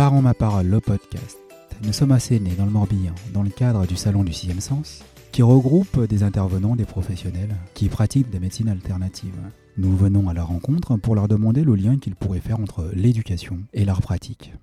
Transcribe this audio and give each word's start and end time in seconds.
Parents 0.00 0.22
ma 0.22 0.32
parole, 0.32 0.66
le 0.66 0.80
podcast. 0.80 1.36
Nous 1.82 1.92
sommes 1.92 2.12
assez 2.12 2.40
nés 2.40 2.54
dans 2.56 2.64
le 2.64 2.70
Morbihan, 2.70 3.14
dans 3.34 3.42
le 3.42 3.50
cadre 3.50 3.86
du 3.86 3.96
Salon 3.96 4.24
du 4.24 4.32
Sixième 4.32 4.62
Sens, 4.62 5.04
qui 5.30 5.42
regroupe 5.42 6.06
des 6.06 6.22
intervenants, 6.22 6.74
des 6.74 6.86
professionnels 6.86 7.54
qui 7.74 7.90
pratiquent 7.90 8.30
des 8.30 8.40
médecines 8.40 8.70
alternatives. 8.70 9.36
Nous 9.76 9.94
venons 9.94 10.30
à 10.30 10.32
leur 10.32 10.46
rencontre 10.46 10.96
pour 10.96 11.14
leur 11.14 11.28
demander 11.28 11.64
le 11.64 11.74
lien 11.74 11.98
qu'ils 11.98 12.16
pourraient 12.16 12.40
faire 12.40 12.60
entre 12.60 12.90
l'éducation 12.94 13.58
et 13.74 13.84
leur 13.84 14.00
pratique. 14.00 14.54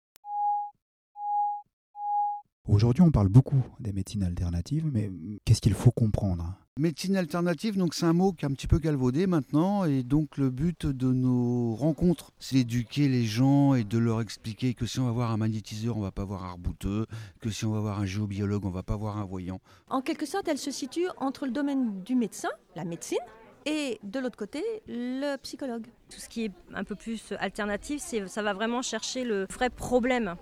Aujourd'hui, 2.67 3.01
on 3.01 3.11
parle 3.11 3.29
beaucoup 3.29 3.63
des 3.79 3.93
médecines 3.93 4.23
alternatives, 4.23 4.85
mais 4.91 5.09
qu'est-ce 5.45 5.61
qu'il 5.61 5.73
faut 5.73 5.91
comprendre? 5.91 6.53
Médecine 6.77 7.15
alternative, 7.15 7.77
donc 7.77 7.93
c'est 7.93 8.05
un 8.05 8.11
mot 8.11 8.33
qui 8.33 8.43
est 8.43 8.47
un 8.49 8.51
petit 8.51 8.67
peu 8.67 8.77
galvaudé 8.77 9.25
maintenant, 9.25 9.85
et 9.85 10.03
donc 10.03 10.37
le 10.37 10.49
but 10.49 10.85
de 10.85 11.13
nos 11.13 11.75
rencontres, 11.75 12.33
c'est 12.39 12.55
d'éduquer 12.55 13.07
les 13.07 13.23
gens 13.23 13.73
et 13.73 13.85
de 13.85 13.97
leur 13.97 14.19
expliquer 14.19 14.73
que 14.73 14.85
si 14.85 14.99
on 14.99 15.05
va 15.05 15.11
voir 15.11 15.31
un 15.31 15.37
magnétiseur, 15.37 15.95
on 15.95 16.01
va 16.01 16.11
pas 16.11 16.25
voir 16.25 16.43
un 16.43 16.49
arbouteux, 16.49 17.05
que 17.39 17.49
si 17.49 17.63
on 17.63 17.71
va 17.71 17.79
voir 17.79 17.99
un 18.01 18.05
géobiologue, 18.05 18.65
on 18.65 18.69
va 18.69 18.83
pas 18.83 18.97
voir 18.97 19.17
un 19.17 19.25
voyant. 19.25 19.61
En 19.89 20.01
quelque 20.01 20.25
sorte, 20.25 20.49
elle 20.49 20.57
se 20.57 20.71
situe 20.71 21.07
entre 21.15 21.45
le 21.45 21.53
domaine 21.53 22.03
du 22.03 22.15
médecin, 22.15 22.49
la 22.75 22.83
médecine, 22.83 23.17
et 23.65 23.97
de 24.03 24.19
l'autre 24.19 24.37
côté, 24.37 24.61
le 24.87 25.37
psychologue. 25.37 25.87
Tout 26.09 26.19
ce 26.19 26.27
qui 26.27 26.43
est 26.43 26.51
un 26.73 26.83
peu 26.83 26.95
plus 26.95 27.33
alternatif, 27.39 28.03
ça 28.27 28.41
va 28.41 28.53
vraiment 28.53 28.81
chercher 28.81 29.23
le 29.23 29.47
vrai 29.49 29.69
problème 29.69 30.35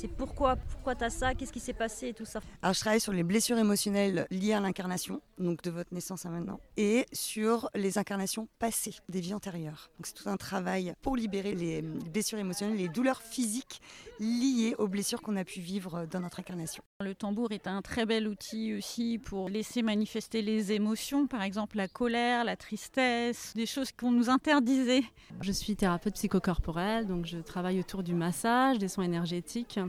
c'est 0.00 0.08
pourquoi, 0.08 0.56
pourquoi 0.56 0.94
tu 0.94 1.04
as 1.04 1.10
ça, 1.10 1.34
qu'est-ce 1.34 1.52
qui 1.52 1.60
s'est 1.60 1.74
passé 1.74 2.08
et 2.08 2.14
tout 2.14 2.24
ça? 2.24 2.40
Alors 2.62 2.72
je 2.72 2.80
travaille 2.80 3.00
sur 3.00 3.12
les 3.12 3.22
blessures 3.22 3.58
émotionnelles 3.58 4.26
liées 4.30 4.54
à 4.54 4.60
l'incarnation, 4.60 5.20
donc 5.40 5.62
de 5.62 5.70
votre 5.70 5.92
naissance 5.92 6.26
à 6.26 6.30
maintenant, 6.30 6.60
et 6.76 7.06
sur 7.12 7.70
les 7.74 7.98
incarnations 7.98 8.48
passées 8.58 8.94
des 9.08 9.20
vies 9.20 9.34
antérieures. 9.34 9.90
Donc 9.98 10.06
c'est 10.06 10.14
tout 10.14 10.28
un 10.28 10.36
travail 10.36 10.94
pour 11.02 11.16
libérer 11.16 11.54
les 11.54 11.82
blessures 11.82 12.38
émotionnelles, 12.38 12.76
les 12.76 12.88
douleurs 12.88 13.22
physiques 13.22 13.80
liées 14.18 14.74
aux 14.78 14.88
blessures 14.88 15.22
qu'on 15.22 15.36
a 15.36 15.44
pu 15.44 15.60
vivre 15.60 16.06
dans 16.10 16.20
notre 16.20 16.40
incarnation. 16.40 16.82
Le 17.00 17.14
tambour 17.14 17.52
est 17.52 17.66
un 17.66 17.82
très 17.82 18.06
bel 18.06 18.28
outil 18.28 18.74
aussi 18.74 19.18
pour 19.18 19.48
laisser 19.48 19.82
manifester 19.82 20.42
les 20.42 20.72
émotions, 20.72 21.26
par 21.26 21.42
exemple 21.42 21.76
la 21.76 21.88
colère, 21.88 22.44
la 22.44 22.56
tristesse, 22.56 23.52
des 23.54 23.66
choses 23.66 23.92
qu'on 23.92 24.10
nous 24.10 24.28
interdisait. 24.28 25.02
Je 25.40 25.52
suis 25.52 25.76
thérapeute 25.76 26.14
psychocorporelle, 26.14 27.06
donc 27.06 27.26
je 27.26 27.38
travaille 27.38 27.80
autour 27.80 28.02
du 28.02 28.14
massage, 28.14 28.78
des 28.78 28.88
soins 28.88 29.04
énergétiques. 29.04 29.80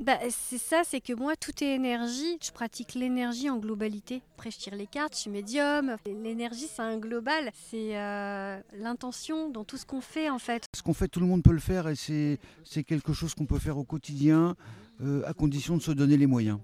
Bah, 0.00 0.16
c'est 0.30 0.58
ça, 0.58 0.82
c'est 0.84 1.00
que 1.00 1.12
moi, 1.12 1.34
tout 1.34 1.52
est 1.62 1.74
énergie. 1.74 2.38
Je 2.40 2.52
pratique 2.52 2.94
l'énergie 2.94 3.50
en 3.50 3.58
globalité. 3.58 4.22
Après, 4.36 4.52
je 4.52 4.58
tire 4.58 4.76
les 4.76 4.86
cartes, 4.86 5.14
je 5.14 5.22
suis 5.22 5.30
médium. 5.30 5.96
L'énergie, 6.06 6.68
c'est 6.72 6.82
un 6.82 6.98
global. 6.98 7.50
C'est 7.68 7.98
euh, 7.98 8.60
l'intention 8.74 9.50
dans 9.50 9.64
tout 9.64 9.76
ce 9.76 9.84
qu'on 9.84 10.00
fait, 10.00 10.30
en 10.30 10.38
fait. 10.38 10.66
Ce 10.76 10.82
qu'on 10.82 10.94
fait, 10.94 11.08
tout 11.08 11.18
le 11.18 11.26
monde 11.26 11.42
peut 11.42 11.52
le 11.52 11.58
faire 11.58 11.88
et 11.88 11.96
c'est 11.96 12.84
quelque 12.84 13.12
chose 13.12 13.34
qu'on 13.34 13.46
peut 13.46 13.58
faire 13.58 13.76
au 13.76 13.82
quotidien, 13.82 14.54
euh, 15.00 15.22
à 15.26 15.32
condition 15.32 15.76
de 15.76 15.82
se 15.82 15.90
donner 15.90 16.16
les 16.16 16.26
moyens. 16.26 16.60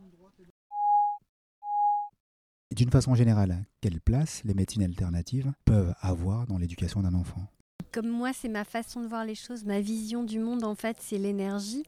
D'une 2.73 2.91
façon 2.91 3.17
générale, 3.17 3.65
quelle 3.81 4.01
place 4.01 4.43
les 4.45 4.55
médecines 4.55 4.83
alternatives 4.85 5.53
peuvent 5.65 5.95
avoir 6.01 6.47
dans 6.47 6.59
l'éducation 6.59 7.03
d'un 7.03 7.15
enfant? 7.15 7.43
Comme 7.91 8.09
moi, 8.09 8.33
c'est 8.33 8.49
ma 8.49 8.65
façon 8.65 9.01
de 9.03 9.07
voir 9.07 9.25
les 9.25 9.37
choses, 9.37 9.65
ma 9.65 9.81
vision 9.81 10.23
du 10.23 10.39
monde, 10.39 10.65
en 10.65 10.75
fait, 10.75 10.97
c'est 11.01 11.19
l'énergie 11.19 11.85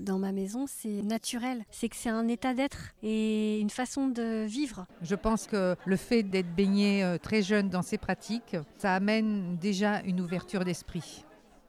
dans 0.00 0.18
ma 0.18 0.32
maison, 0.32 0.66
c'est 0.66 1.02
naturel. 1.02 1.64
C'est 1.70 1.88
que 1.88 1.96
c'est 1.96 2.10
un 2.10 2.28
état 2.28 2.54
d'être 2.54 2.92
et 3.02 3.60
une 3.60 3.70
façon 3.70 4.08
de 4.08 4.44
vivre. 4.44 4.86
Je 5.02 5.14
pense 5.14 5.46
que 5.46 5.76
le 5.84 5.96
fait 5.96 6.22
d'être 6.22 6.54
baigné 6.54 7.04
euh, 7.04 7.18
très 7.18 7.42
jeune 7.42 7.68
dans 7.68 7.82
ces 7.82 7.98
pratiques, 7.98 8.56
ça 8.78 8.94
amène 8.94 9.56
déjà 9.58 10.00
une 10.02 10.20
ouverture 10.20 10.64
d'esprit. 10.64 11.25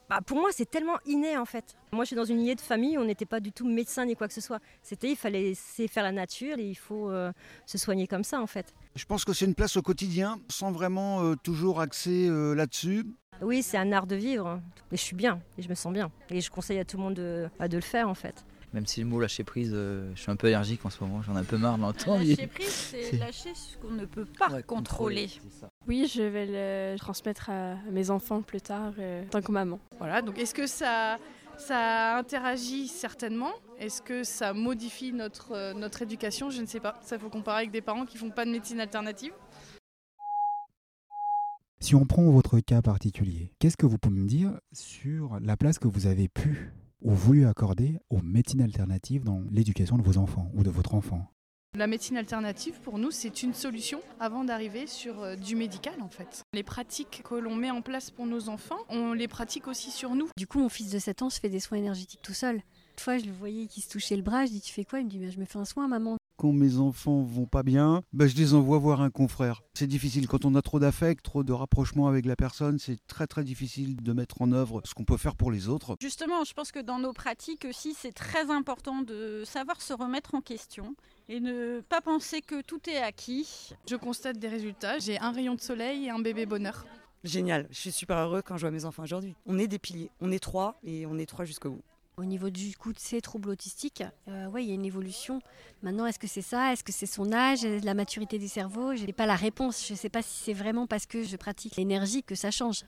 Bah 0.09 0.21
pour 0.25 0.37
moi, 0.37 0.49
c'est 0.53 0.69
tellement 0.69 0.97
inné 1.05 1.37
en 1.37 1.45
fait. 1.45 1.75
Moi, 1.91 2.05
je 2.05 2.07
suis 2.07 2.15
dans 2.15 2.23
une 2.23 2.37
lignée 2.37 2.55
de 2.55 2.61
famille, 2.61 2.97
on 2.97 3.03
n'était 3.03 3.25
pas 3.25 3.41
du 3.41 3.51
tout 3.51 3.67
médecin 3.67 4.05
ni 4.05 4.15
quoi 4.15 4.27
que 4.27 4.33
ce 4.33 4.39
soit. 4.41 4.59
C'était, 4.81 5.09
il 5.11 5.17
fallait 5.17 5.41
laisser 5.41 5.87
faire 5.89 6.03
la 6.03 6.13
nature 6.13 6.57
et 6.59 6.65
il 6.65 6.75
faut 6.75 7.11
euh, 7.11 7.31
se 7.65 7.77
soigner 7.77 8.07
comme 8.07 8.23
ça 8.23 8.41
en 8.41 8.47
fait. 8.47 8.73
Je 8.95 9.05
pense 9.05 9.25
que 9.25 9.33
c'est 9.33 9.45
une 9.45 9.55
place 9.55 9.75
au 9.75 9.81
quotidien, 9.81 10.39
sans 10.49 10.71
vraiment 10.71 11.23
euh, 11.23 11.35
toujours 11.35 11.81
axer 11.81 12.29
là-dessus. 12.29 13.05
Oui, 13.41 13.61
c'est 13.61 13.77
un 13.77 13.91
art 13.91 14.07
de 14.07 14.15
vivre. 14.15 14.61
Et 14.91 14.97
je 14.97 15.01
suis 15.01 15.15
bien, 15.15 15.39
et 15.57 15.61
je 15.61 15.69
me 15.69 15.75
sens 15.75 15.93
bien. 15.93 16.09
Et 16.29 16.41
je 16.41 16.49
conseille 16.49 16.79
à 16.79 16.85
tout 16.85 16.97
le 16.97 17.03
monde 17.03 17.13
de, 17.15 17.49
bah, 17.59 17.67
de 17.67 17.75
le 17.75 17.83
faire 17.83 18.07
en 18.09 18.15
fait. 18.15 18.45
Même 18.73 18.85
si 18.85 18.99
le 18.99 19.05
mot 19.07 19.19
lâcher 19.19 19.43
prise, 19.43 19.71
euh, 19.73 20.11
je 20.13 20.21
suis 20.21 20.31
un 20.31 20.35
peu 20.35 20.47
allergique 20.47 20.85
en 20.85 20.89
ce 20.89 21.01
moment, 21.03 21.21
j'en 21.21 21.35
ai 21.35 21.39
un 21.39 21.43
peu 21.43 21.57
marre 21.57 21.77
de 21.77 21.83
l'entendre. 21.83 22.23
Lâcher 22.23 22.47
prise, 22.47 22.67
c'est 22.67 23.17
lâcher 23.17 23.55
ce 23.55 23.77
qu'on 23.77 23.91
ne 23.91 24.05
peut 24.05 24.25
pas 24.25 24.61
contrôler. 24.61 25.29
Oui, 25.87 26.11
je 26.13 26.21
vais 26.21 26.45
le 26.93 26.97
transmettre 26.97 27.49
à 27.49 27.75
mes 27.91 28.09
enfants 28.09 28.41
plus 28.41 28.61
tard, 28.61 28.93
euh, 28.99 29.23
en 29.23 29.27
tant 29.29 29.41
que 29.41 29.51
maman. 29.51 29.79
Voilà, 29.99 30.21
donc 30.21 30.37
est-ce 30.37 30.53
que 30.53 30.67
ça, 30.67 31.17
ça 31.57 32.17
interagit 32.17 32.89
certainement? 32.89 33.53
Est-ce 33.79 34.01
que 34.01 34.23
ça 34.23 34.53
modifie 34.53 35.13
notre, 35.13 35.53
euh, 35.53 35.73
notre 35.73 36.01
éducation? 36.01 36.49
Je 36.49 36.61
ne 36.61 36.67
sais 36.67 36.81
pas. 36.81 36.99
Ça 37.03 37.17
faut 37.17 37.29
comparer 37.29 37.59
avec 37.59 37.71
des 37.71 37.81
parents 37.81 38.05
qui 38.05 38.17
font 38.17 38.31
pas 38.31 38.43
de 38.43 38.51
médecine 38.51 38.81
alternative. 38.81 39.31
Si 41.79 41.95
on 41.95 42.05
prend 42.05 42.23
votre 42.31 42.59
cas 42.59 42.81
particulier, 42.81 43.53
qu'est-ce 43.59 43.77
que 43.77 43.85
vous 43.85 43.99
pouvez 43.99 44.19
me 44.19 44.27
dire 44.27 44.59
sur 44.73 45.39
la 45.39 45.55
place 45.55 45.77
que 45.77 45.87
vous 45.87 46.07
avez 46.07 46.27
pu 46.27 46.73
ou 47.01 47.11
voulu 47.11 47.45
accorder 47.45 47.99
aux 48.09 48.21
médecines 48.21 48.61
alternatives 48.61 49.23
dans 49.23 49.43
l'éducation 49.51 49.97
de 49.97 50.03
vos 50.03 50.17
enfants 50.17 50.51
ou 50.53 50.63
de 50.63 50.69
votre 50.69 50.93
enfant 50.93 51.27
la 51.77 51.85
médecine 51.85 52.17
alternative, 52.17 52.79
pour 52.81 52.97
nous, 52.97 53.11
c'est 53.11 53.43
une 53.43 53.53
solution 53.53 54.01
avant 54.19 54.43
d'arriver 54.43 54.87
sur 54.87 55.21
euh, 55.21 55.35
du 55.35 55.55
médical, 55.55 55.93
en 56.01 56.09
fait. 56.09 56.43
Les 56.53 56.63
pratiques 56.63 57.21
que 57.23 57.35
l'on 57.35 57.55
met 57.55 57.69
en 57.69 57.83
place 57.83 58.09
pour 58.09 58.25
nos 58.25 58.49
enfants, 58.49 58.79
on 58.89 59.13
les 59.13 59.27
pratique 59.27 59.67
aussi 59.67 59.91
sur 59.91 60.15
nous. 60.15 60.27
Du 60.37 60.47
coup, 60.47 60.59
mon 60.59 60.69
fils 60.69 60.89
de 60.89 60.97
7 60.97 61.21
ans 61.21 61.29
se 61.29 61.39
fait 61.39 61.49
des 61.49 61.59
soins 61.59 61.77
énergétiques 61.77 62.21
tout 62.23 62.33
seul. 62.33 62.61
Une 62.97 63.03
fois, 63.03 63.19
je 63.19 63.25
le 63.25 63.31
voyais 63.31 63.67
qui 63.67 63.81
se 63.81 63.89
touchait 63.89 64.15
le 64.15 64.23
bras, 64.23 64.47
je 64.47 64.51
dis 64.51 64.61
Tu 64.61 64.73
fais 64.73 64.83
quoi? 64.83 64.99
Il 64.99 65.05
me 65.05 65.09
dit 65.09 65.31
Je 65.31 65.39
me 65.39 65.45
fais 65.45 65.59
un 65.59 65.65
soin, 65.65 65.87
maman 65.87 66.17
quand 66.37 66.51
mes 66.51 66.77
enfants 66.77 67.23
vont 67.23 67.47
pas 67.47 67.63
bien, 67.63 68.03
bah, 68.13 68.27
je 68.27 68.35
les 68.35 68.53
envoie 68.53 68.77
voir 68.77 69.01
un 69.01 69.09
confrère. 69.09 69.63
C'est 69.73 69.87
difficile 69.87 70.27
quand 70.27 70.45
on 70.45 70.53
a 70.53 70.61
trop 70.61 70.79
d'affect, 70.79 71.25
trop 71.25 71.43
de 71.43 71.51
rapprochement 71.51 72.07
avec 72.07 72.27
la 72.27 72.35
personne, 72.35 72.77
c'est 72.77 72.99
très 73.07 73.25
très 73.25 73.43
difficile 73.43 73.95
de 74.03 74.13
mettre 74.13 74.43
en 74.43 74.51
œuvre 74.51 74.83
ce 74.85 74.93
qu'on 74.93 75.03
peut 75.03 75.17
faire 75.17 75.35
pour 75.35 75.49
les 75.49 75.67
autres. 75.67 75.95
Justement, 75.99 76.43
je 76.43 76.53
pense 76.53 76.71
que 76.71 76.77
dans 76.77 76.99
nos 76.99 77.11
pratiques 77.11 77.65
aussi, 77.67 77.95
c'est 77.95 78.11
très 78.11 78.51
important 78.51 79.01
de 79.01 79.41
savoir 79.45 79.81
se 79.81 79.93
remettre 79.93 80.35
en 80.35 80.41
question 80.41 80.95
et 81.27 81.39
ne 81.39 81.81
pas 81.89 82.01
penser 82.01 82.41
que 82.41 82.61
tout 82.61 82.87
est 82.87 82.97
acquis. 82.97 83.71
Je 83.89 83.95
constate 83.95 84.37
des 84.37 84.47
résultats, 84.47 84.99
j'ai 84.99 85.19
un 85.19 85.31
rayon 85.31 85.55
de 85.55 85.61
soleil 85.61 86.05
et 86.05 86.11
un 86.11 86.19
bébé 86.19 86.45
bonheur. 86.45 86.85
Génial, 87.23 87.67
je 87.71 87.79
suis 87.79 87.91
super 87.91 88.15
heureux 88.17 88.43
quand 88.43 88.57
je 88.57 88.61
vois 88.61 88.71
mes 88.71 88.85
enfants 88.85 89.01
aujourd'hui. 89.01 89.33
On 89.47 89.57
est 89.57 89.67
des 89.67 89.79
piliers, 89.79 90.11
on 90.21 90.31
est 90.31 90.39
trois 90.39 90.79
et 90.83 91.07
on 91.07 91.17
est 91.17 91.25
trois 91.25 91.45
jusqu'au 91.45 91.71
bout. 91.71 91.83
Au 92.19 92.25
niveau 92.25 92.49
du 92.49 92.75
coup 92.75 92.93
de 92.93 92.97
ces 92.97 93.21
troubles 93.21 93.49
autistiques, 93.49 94.03
euh, 94.27 94.47
ouais, 94.47 94.63
il 94.63 94.69
y 94.69 94.71
a 94.71 94.73
une 94.73 94.85
évolution. 94.85 95.39
Maintenant, 95.83 96.07
est-ce 96.07 96.17
que 96.17 96.25
c'est 96.25 96.41
ça? 96.41 96.73
Est-ce 96.73 96.83
que 96.83 96.91
c'est 96.91 97.05
son 97.05 97.31
âge, 97.31 97.63
la 97.63 97.93
maturité 97.93 98.39
du 98.39 98.47
cerveau 98.47 98.95
Je 98.95 99.05
n'ai 99.05 99.13
pas 99.13 99.27
la 99.27 99.35
réponse. 99.35 99.85
Je 99.85 99.93
ne 99.93 99.97
sais 99.97 100.09
pas 100.09 100.23
si 100.23 100.45
c'est 100.45 100.53
vraiment 100.53 100.87
parce 100.87 101.05
que 101.05 101.21
je 101.21 101.35
pratique 101.35 101.75
l'énergie 101.75 102.23
que 102.23 102.33
ça 102.33 102.49
change. 102.49 102.85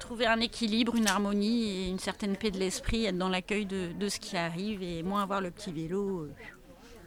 Trouver 0.00 0.26
un 0.26 0.40
équilibre, 0.40 0.96
une 0.96 1.06
harmonie 1.06 1.70
et 1.70 1.88
une 1.90 2.00
certaine 2.00 2.36
paix 2.36 2.50
de 2.50 2.58
l'esprit, 2.58 3.04
être 3.04 3.16
dans 3.16 3.28
l'accueil 3.28 3.66
de, 3.66 4.08
ce 4.08 4.18
qui 4.18 4.36
arrive 4.36 4.82
et 4.82 5.04
moins 5.04 5.22
avoir 5.22 5.40
le 5.40 5.52
petit 5.52 5.70
vélo. 5.70 6.22
Euh, 6.22 6.34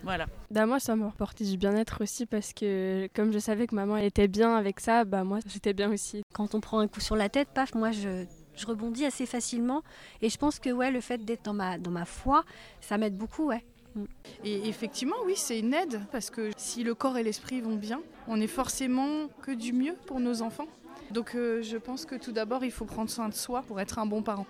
voilà. 0.01 0.27
Bah 0.49 0.65
moi, 0.65 0.79
ça 0.79 0.95
m'a 0.95 1.07
apporté 1.07 1.43
du 1.43 1.57
bien-être 1.57 2.01
aussi 2.01 2.25
parce 2.25 2.53
que 2.53 3.09
comme 3.13 3.33
je 3.33 3.39
savais 3.39 3.67
que 3.67 3.75
maman 3.75 3.97
était 3.97 4.29
bien 4.29 4.55
avec 4.55 4.79
ça, 4.79 5.03
bah 5.03 5.25
moi, 5.25 5.39
j'étais 5.45 5.73
bien 5.73 5.91
aussi. 5.91 6.23
Quand 6.33 6.55
on 6.55 6.61
prend 6.61 6.79
un 6.79 6.87
coup 6.87 7.01
sur 7.01 7.17
la 7.17 7.27
tête, 7.27 7.49
paf, 7.53 7.75
moi, 7.75 7.91
je 7.91 8.25
je 8.55 8.65
rebondis 8.65 9.05
assez 9.05 9.25
facilement. 9.25 9.83
Et 10.21 10.29
je 10.29 10.37
pense 10.37 10.59
que 10.59 10.69
ouais, 10.69 10.91
le 10.91 11.01
fait 11.01 11.23
d'être 11.23 11.43
dans 11.43 11.53
ma, 11.53 11.77
dans 11.77 11.91
ma 11.91 12.05
foi, 12.05 12.43
ça 12.81 12.97
m'aide 12.97 13.17
beaucoup. 13.17 13.47
Ouais. 13.47 13.63
Mm. 13.95 14.03
Et 14.43 14.67
effectivement, 14.67 15.15
oui, 15.25 15.33
c'est 15.35 15.59
une 15.59 15.73
aide 15.73 16.01
parce 16.11 16.29
que 16.29 16.51
si 16.57 16.83
le 16.83 16.95
corps 16.95 17.17
et 17.17 17.23
l'esprit 17.23 17.61
vont 17.61 17.75
bien, 17.75 18.01
on 18.27 18.39
est 18.39 18.47
forcément 18.47 19.27
que 19.41 19.51
du 19.51 19.73
mieux 19.73 19.95
pour 20.05 20.19
nos 20.19 20.41
enfants. 20.41 20.67
Donc 21.11 21.35
euh, 21.35 21.61
je 21.61 21.77
pense 21.77 22.05
que 22.05 22.15
tout 22.15 22.31
d'abord, 22.31 22.63
il 22.63 22.71
faut 22.71 22.85
prendre 22.85 23.09
soin 23.09 23.29
de 23.29 23.33
soi 23.33 23.61
pour 23.61 23.79
être 23.79 23.99
un 23.99 24.05
bon 24.05 24.21
parent. 24.21 24.47